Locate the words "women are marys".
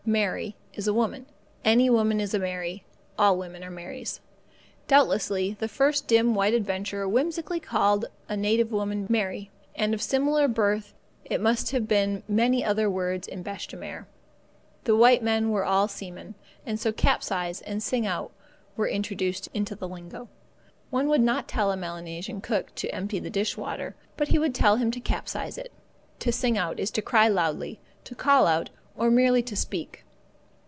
3.37-4.19